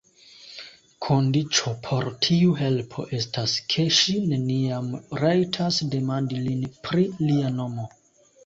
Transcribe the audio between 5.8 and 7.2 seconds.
demandi lin pri